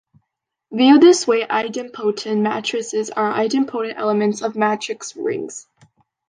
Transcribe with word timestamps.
Viewed 0.71 0.99
this 0.99 1.27
way, 1.27 1.45
idempotent 1.45 2.41
matrices 2.41 3.11
are 3.11 3.35
idempotent 3.35 3.93
elements 3.97 4.41
of 4.41 4.55
matrix 4.55 5.15
rings. 5.15 5.67